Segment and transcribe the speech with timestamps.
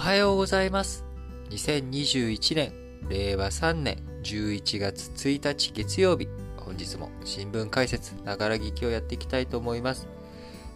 [0.00, 1.04] はようございます。
[1.50, 2.72] 2021年、
[3.10, 6.26] 令和3年11月1日月曜日、
[6.56, 10.08] 本日も新聞解説、ながら聞きをやっていきたいと思います。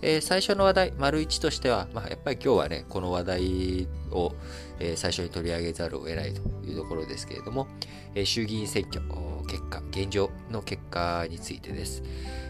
[0.02, 4.34] えー、最初の話題、丸1としては、まあ、やっぱり今日はね、この話題を、
[4.79, 7.66] えー、最初に取り上げざるを得ないというところですけれども、
[8.14, 9.00] えー、衆議院選挙
[9.46, 12.02] 結果、現状の結果についてです。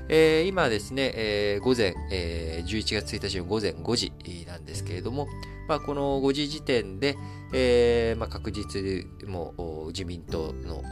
[0.08, 4.12] えー、今ですね、えー、午前、えー、11月1日の午前5時
[4.44, 5.28] なんですけれども、
[5.68, 7.16] まあ、この5時時点で、
[7.52, 10.82] えーまあ、確実にも自民党の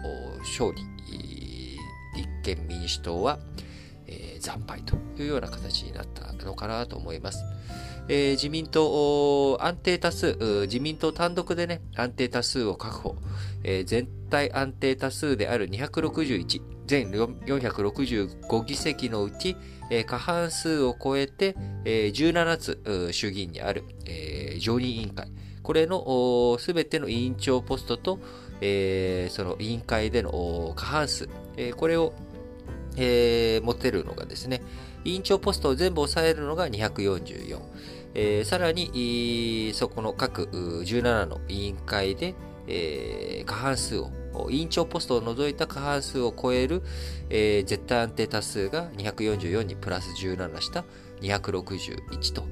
[0.40, 0.82] 勝利、
[2.16, 3.38] 立憲民主党は、
[4.42, 7.44] 惨敗というような形になったのかなと思います。
[8.08, 13.16] えー、自民党安定多数、自民党単独でね、安定多数を確保、
[13.62, 19.56] えー、全体安定多数である261、全465議席のうち、
[19.88, 25.30] えー、過半数を超えて、えー、17つ衆議院にある、えー、常任委員会、
[25.62, 28.18] これのすべての委員長ポストと、
[28.60, 32.12] えー、その委員会での過半数、えー、これを、
[32.96, 34.62] えー、持てるのがですね、
[35.04, 37.60] 委員長ポストを全部抑えるのが244。
[38.14, 42.34] えー、さらに、そこの各17の委員会で、
[42.66, 44.10] えー、過半数を、
[44.50, 46.82] 委員長ポストを除いた過半数を超える、
[47.30, 50.84] えー、絶対安定多数が244にプラス17した
[51.20, 52.44] 261と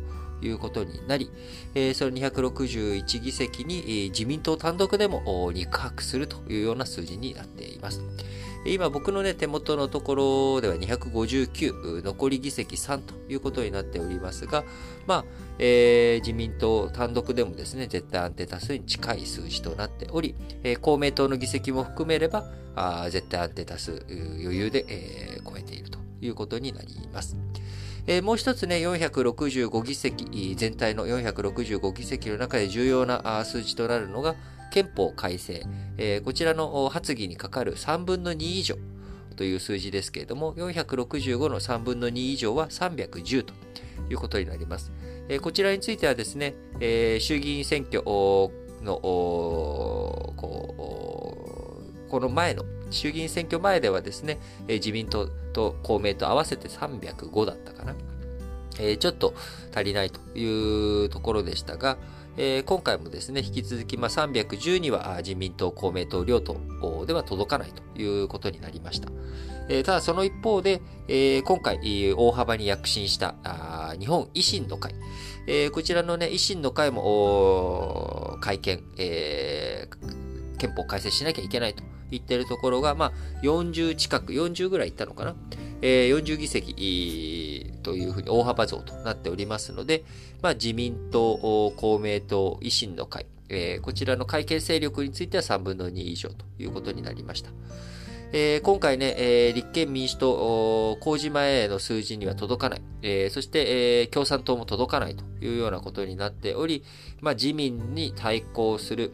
[0.43, 1.31] いうことになり、
[1.75, 8.03] えー、その261議席に、自民党単独でも肉薄するというような数字になっています。
[8.66, 14.64] 今僕のね、手元のところでは259、残り議席3ということになっておりますが、
[15.06, 15.25] まあ、
[15.58, 22.44] えー、自民党単独でもですね、絶対安定多数に近い数字となっており、えー、公明党の議席も含めれば、
[22.77, 27.36] あ絶対安定多数余裕で、えー、超えているということになります。
[28.06, 34.34] えー、もう一つね、465議席、全体の465議席の中で重要な数字となるのが、
[34.71, 35.63] 憲法改正、
[35.99, 38.77] えー、こちらの発議にかかる3分の2以上
[39.37, 43.55] という数字ですけれども、465の3分の2以上は310と
[44.11, 44.93] いうことになります。
[45.28, 49.00] えー、こちらについてはですね、えー、衆議院選挙の
[52.11, 57.94] この前の衆議院選挙前ではですね、え自民党と公明と合わせて305だったかな。
[58.78, 59.34] えちょっと
[59.75, 61.99] 足りないというところでしたが、
[62.37, 66.57] えー、今回もですね、引き続き、まあ、310には自民党、公明党、両党
[67.07, 69.09] では届かないということになりました。
[69.69, 74.95] えー、ただその一方で、えー、今回大幅に躍進したあ日本維新の会、
[75.47, 83.12] えー、こちらのね、維新の会も会見、えー、憲法改正しなきゃいけないと言ってるところが、まあ、
[83.43, 85.34] 40近く、40ぐらいいったのかな？
[85.82, 90.04] えー、40議席というふうに大幅増となっておりますので、
[90.43, 97.50] まあ、自民党、公明党、維新の会、えー、こちらの会見勢力については3分の2以上ということになりました。
[98.32, 106.84] えー、今回ね、えー、立憲民主党、公示前の数字には届かない、えー、そして、え共産党も届かないというようなことになっており、
[107.20, 109.12] まあ、自民に対抗する、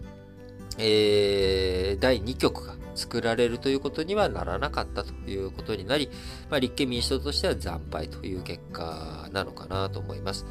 [0.78, 6.10] え第2局が作られるということにはならなかったということになり、
[6.50, 10.46] まあ、立憲民主党としては惨敗という結果なのかなと思います。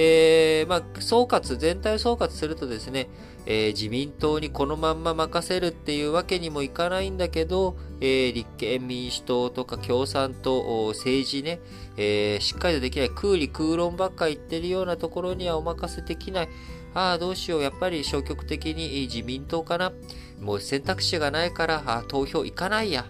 [0.00, 3.08] えー、まあ、総括、全体を総括するとですね、
[3.46, 11.58] えー、自民党にこのまんま任せるっていうわけにもいかないんだけど、えー、立憲民主党とか共産党、政治ね、
[11.96, 16.48] えー、しっかりとできない、空理空論ばっか言ってるようなところにはお任せできない。
[16.94, 19.92] ああ、どうしよう、やっぱり消極的に自民党かな。
[20.40, 23.04] もう選択肢がないから、あ投票行かないや。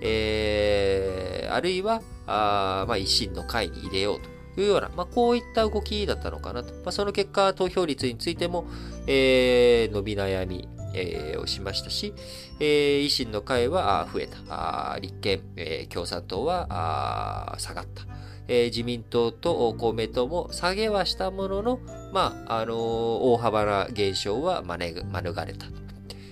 [0.00, 6.72] えー、あるいは、あまあ、維新の会に入れようというような、まあ、こういった動きだったのかなと。
[6.74, 8.66] まあ、その結果、投票率についても、
[9.06, 12.14] えー、伸び悩み、えー、をしましたし、
[12.58, 14.98] えー、維新の会は増えた。
[15.00, 18.04] 立憲、えー、共産党は下がった。
[18.48, 21.78] えー、自民党と公明党も下げはしたものの、
[22.12, 25.80] まあ、あのー、大幅な減少は免れたと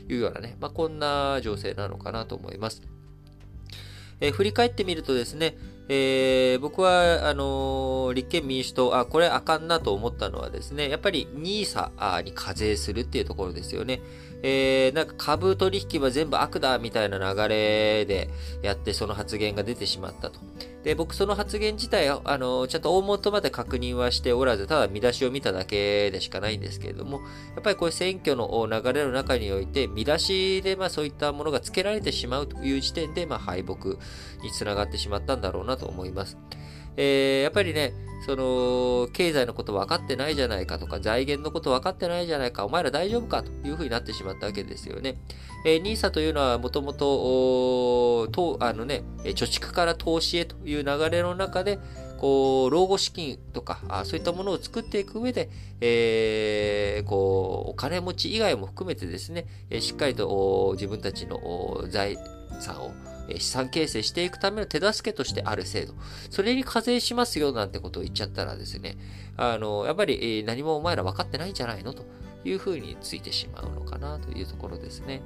[0.09, 2.83] いうようなね、まあ、こんな情勢なのかなと思います。
[4.21, 5.57] えー、振り返ってみるとですね、
[5.91, 14.03] えー、僕は、あのー、立憲民主党、あ、これあかんなと思ったのはですね、やっぱり NISA に課税するっていうところですよね。
[14.43, 18.31] えー、なんか株取引は全部悪だみたいな流れで
[18.63, 20.39] やってその発言が出てしまったと。
[20.85, 27.19] で、僕その発言自体、あの、ちゃんと大元まで確認はしておらず、ただ見出しを見ただけでしかないんですけれども、
[27.55, 33.75] やっぱりこういう選挙の流れの中において、見出しでまあそういったものが付けられてしまうという時点で、まあ敗北
[34.43, 36.37] につながってしまったんだろうなと思います。
[36.97, 37.93] えー、やっぱりね、
[38.27, 45.17] その、経済のこと分かってないじゃないかとか、財源のこと分かってないじゃないか、お前ら大丈夫かというふうになってしまったわけですよね。
[45.65, 48.29] えー、NISA というのはもともと、
[48.61, 51.79] あのね、貯蓄から投資へという流れの中で、
[52.19, 55.49] こう、老後資金とか、あそういったものを作っていく上で、
[55.81, 59.47] えー、こう、お金持ち以外も含めてですね、
[59.79, 62.19] しっかりと自分たちの財
[62.59, 62.93] 産を
[63.37, 65.95] 資産形成していくための手助けとしてある制度。
[66.31, 68.97] それに課税しますよなんてことを言っちゃったらですね、
[69.37, 71.93] あの、やっぱり何もお前ら分かってないんじゃないの？
[71.93, 72.05] と
[72.45, 75.21] いうふうについてしまうのかなというところですね。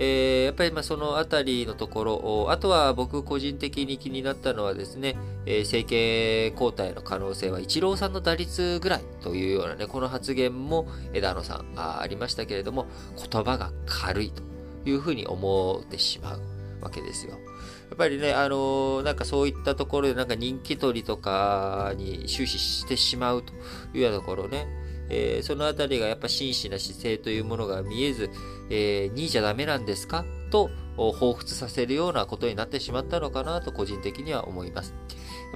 [0.00, 12.86] えー、やっぱりまそのあたりのところ、あとは僕個人的に気になったのはですね、えー、政権交代の可能性は一郎さんの打率ぐらいというようなね、この発言も枝野さんありましたけれども、
[13.16, 14.44] 言葉が軽いと
[14.88, 16.40] いうふうに思ってしまう
[16.80, 17.32] わけですよ。
[17.32, 23.52] やっぱりね、あのー、なんかそういったところでなんか人気取りとかに終始してしまうと
[23.94, 24.66] いうようなところね、
[25.08, 28.30] えー、そのあたりがやっぱ真摯な姿勢というものが見えず、
[28.70, 30.24] えー、2位じゃダメなんですか？
[30.50, 34.94] と、彷彿させるようなことになってしまったのかなと個人的には思います。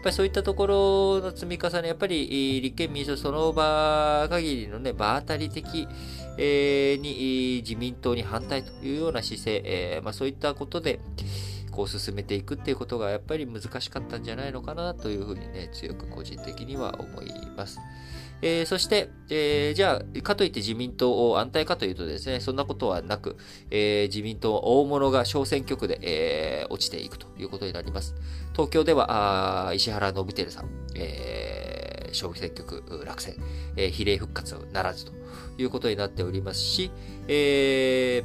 [0.02, 5.86] やっぱりそういったところの積み重ね、やっぱり立憲民主党その場限りのね、場当たり的、
[6.36, 10.98] え、に自民党に反対というような姿勢、え、まあ、そういったことで、
[11.72, 17.80] こう進めていくっていうことがやっぱり難しかったんじゃないのかなというふうにね、強く個人的には思います。
[18.42, 23.36] えー、そして、えー、じゃあ、かといって自民党を安泰かというとですね、そんなことはなく、
[23.70, 28.14] えー、自民党大物が小選挙区で、え落ちていくということになります。
[28.52, 33.36] 東京では、あ石原伸晃さん、え小選挙区落選、
[33.76, 35.12] え比例復活ならずと
[35.56, 36.90] いうことになっておりますし、
[37.28, 38.24] え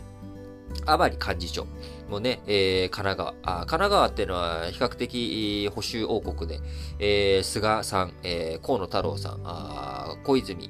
[0.85, 1.67] 甘利幹事長、
[2.09, 3.65] もね、えー、神奈川あ。
[3.65, 6.61] 神奈川っていうのは比較的保守王国で、
[6.99, 10.69] えー、菅さん、えー、河野太郎さん、あ小泉、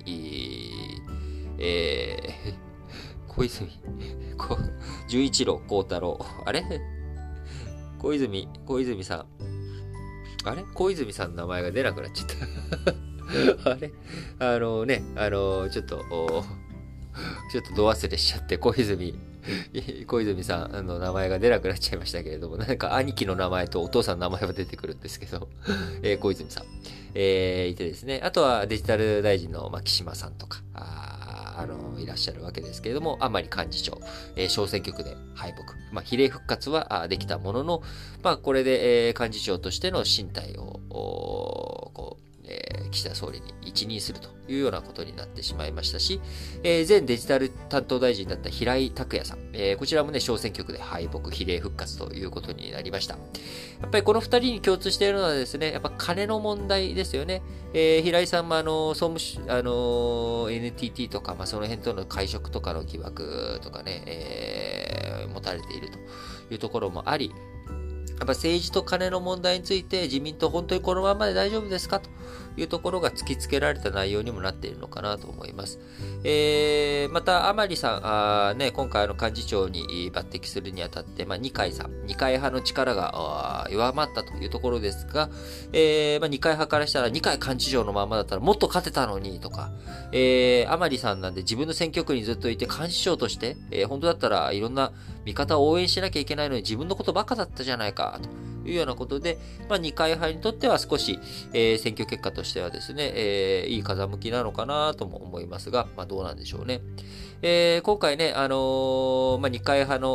[1.60, 3.70] えー、 小泉、
[5.08, 6.64] 十一郎幸太郎、あれ？
[8.00, 9.26] 小泉、小泉さん。
[10.44, 10.64] あれ？
[10.74, 12.28] 小泉さんの名前が出なくなっちゃっ
[13.64, 13.72] た。
[13.72, 13.92] あれ？
[14.40, 16.00] あのね、あの、ちょっと、
[17.52, 19.20] ちょっと度忘れしちゃって、小泉、
[20.08, 25.50] 小泉さんの名前が出なくなっちゃいましたけれども、なんか兄貴の名前とお父さんの名前は出てくるんですけど、
[26.04, 26.64] えー、小泉さん、
[27.14, 34.00] えー、いてですね、あとはデジタル大臣の牧島さんとか、あの、いらっしゃるわけですけれども、甘利幹事長、
[34.36, 35.64] えー、小選挙区で敗北。
[35.92, 37.82] まあ、比例復活はできたものの、
[38.22, 40.80] まあ、これで、えー、幹事長としての身体を、
[42.90, 46.22] 岸田総理に一任するというようなことになってしまいましたし、
[46.64, 53.16] えー、前デジタル担当大臣だった平井拓也さん、えー、こちらもね、小選挙区で敗北、比例復活ということになりました。
[53.16, 57.42] やっぱりこの二人に共通しているのはですね、やっぱ金の問題ですよね。
[57.74, 65.98] えー、平井さんもあの、総務省、あの、NTT とか、まあ、その辺との会食とかの疑惑とかね、えー、持たれていると
[66.54, 67.32] いうところもあり、
[68.18, 72.10] やっぱ政治と金の問題について自民党本当にこのままで大丈夫ですかと
[72.58, 75.80] いうところが突きつけられた内容にもなっているのかなと思います。
[76.24, 85.30] えー、また、甘利さん、あね、今回の幹事長に抜擢するにあたって、まあ、二階さん、二階派の力が弱まったというところですが、
[85.72, 89.72] えー、まあ、二階派からしたら二階幹事長のままだったらもっと勝てたのにとか、
[90.12, 94.92] えー、甘利さんなんで自分の選挙区にずっといて幹事長として、えー、本当だったらいろんな
[95.26, 98.30] 味方を応援しなきゃいけないのに自分のことばっかだったじゃないか、と
[98.68, 99.38] いうようなことで、
[99.70, 101.20] まあ、二階派にとっては少し、
[101.54, 106.82] えー、選挙結果としてはですね、えー、いい風向きなのかなとも思いますが、まあ、どうなんでしょうね。
[107.42, 110.10] えー、今回ね、あのー、まあ、二階派の、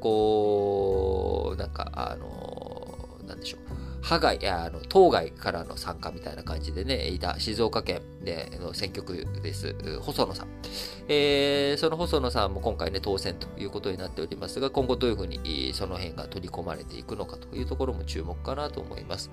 [0.00, 2.41] こう、なんか、あのー、
[4.02, 9.76] 派外、あの、当該からの参加みたいな感じでね、いた静岡県での選挙区です。
[10.00, 10.48] 細野さん。
[11.08, 19.30] えー、その細野さんも今回ね、当選ということになっておりますが、今後どういうふうにその辺が取り込まれていくのかというところも注目かなと思います。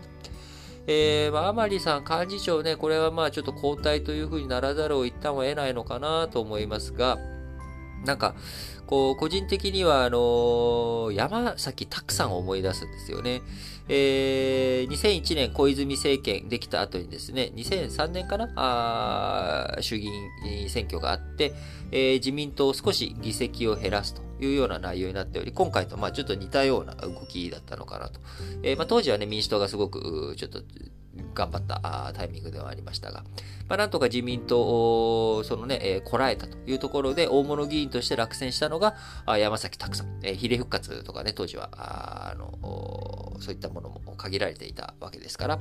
[0.86, 7.18] えー、まあ、甘利さん、幹事長ね、これはまあちょっと交代というふうにならざるを一旦は得ないのかなと思いますが、
[8.06, 8.36] なんか、
[8.88, 13.42] こう、個人的には、あのー、山崎拓さんを思い出すんですよね。
[13.89, 20.08] えー、2001年小泉政権できた後にですね、2003年かなあ衆議
[20.46, 21.53] 院選挙があって、
[21.91, 28.19] えー、自民党を少し議席を減らすというような内容になっており、今回とまあちょっと似たような動きだったのかなと。
[28.62, 30.62] えー、まあ、当時はね、民主党がすごく、ちょっと
[31.34, 33.24] 頑張ったタイミングではありましたが、
[33.70, 38.96] まあ、なんとか自民党、そのね、えー、こらえたというところで、大物議員として落選したのが、
[39.38, 45.60] 山崎拓さん、えー、比例復活とかね、当時は、あの、そういったものも限られていたわけですから、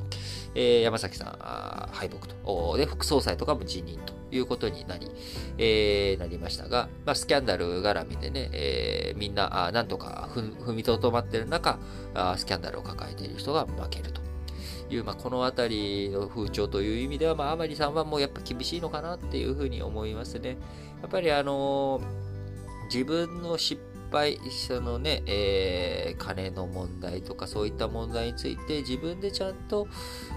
[0.54, 5.10] えー、山崎さん敗北と、で、副総裁とかも辞任ということになり、
[5.58, 11.78] えー、なりましたが、まあ、スキャンダル絡みでね、えー、みんな、なんとか踏みとどまっている中、
[12.36, 14.27] スキャンダルを抱えている人が負けると。
[14.90, 20.56] いう、まあ、この辺りの風潮という意味では、まあ、甘利さんはもうやっぱ厳しいのかなっていうふうに思いますね。
[21.02, 22.00] やっぱりあの、
[22.92, 23.80] 自分の失
[24.10, 29.86] 敗、そのね、えー、金の問題とかそういった問題について自分でちゃんと、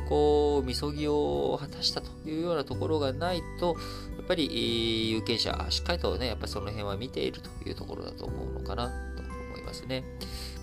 [0.10, 3.78] こう、みそぎを果たしたというようなところがないと、
[4.18, 9.21] やっぱり有権者、しっかりとね、やっぱその辺は見ているというところだと思うのかなと
[9.62, 10.04] ますね。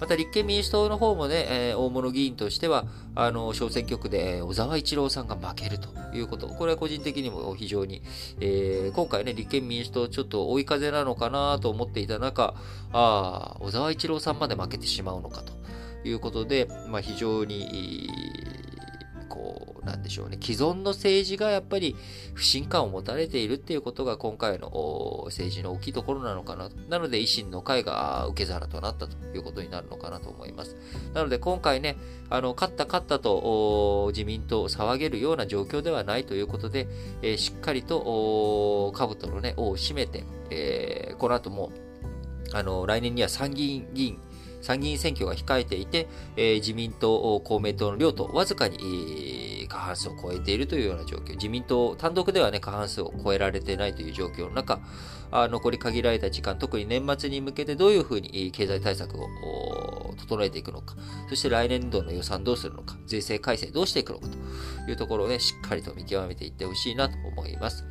[0.00, 6.46] また立憲民主党の方もね、えー、大物議員としては、あの、小選挙区で小沢一郎さんが負けるということ。
[6.48, 8.02] これは個人的にも非常に、
[8.40, 12.54] えー、今回ね、立憲民主党ちょっと追い風なのかなと思っていた中、
[12.92, 15.52] ああ、小沢一郎さんまで負けてしまうのかと
[16.08, 18.08] いうことで、まあ非常に、
[19.88, 21.96] なんでしょうね、既存の政治がやっぱり
[22.34, 26.68] 不信感を持たれているっていうことが今回の政治の大きいところなのかな。
[26.90, 30.76] なので維新の会が受け皿となったということになるのかなと思います。
[31.14, 31.96] なので今回ね、
[32.28, 36.86] あの、勝った勝ったと自民党を騒げるような状況ではないということで、
[37.22, 41.72] えー、しっかりと兜のね、尾を締めて、えー、この後も
[42.52, 44.18] あの、来年には参議院議員
[44.60, 49.47] 参議院選挙が控えていて、えー、自民党、公明党の両党、わずかに、えー、
[49.88, 51.32] 半数を超えているというような状況。
[51.32, 54.80] 自民党単独ではね、過半数を超えられていないという状況の中、
[55.30, 60.94] あ残り限られた時間、特に年末に向けてどういうふうに経済対策を整えていくのか、
[61.28, 67.84] そして来年度の予算どうするのか、税制改正どうしていくのかというところをね、しっかりと見極めていってほしいなと思います。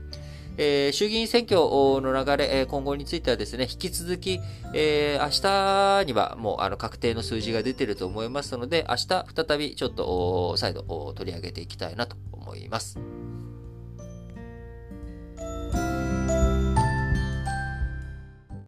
[0.58, 4.40] えー、衆議院選挙の流れ、今後についてはですね、引き続き、
[4.74, 13.00] えー、明日にはもうあの確定の数字が出てると思いますので、明日再びちょっと再度取り上げていきたいなと思います。